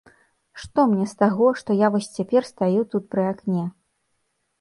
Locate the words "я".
1.81-1.87